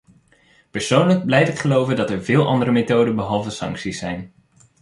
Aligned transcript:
Persoonlijk 0.71 1.25
blijf 1.25 1.49
ik 1.49 1.59
geloven 1.59 1.95
dat 1.95 2.09
er 2.09 2.23
veel 2.23 2.47
andere 2.47 2.71
methoden 2.71 3.15
behalve 3.15 3.49
sancties 3.49 3.99
zijn. 3.99 4.33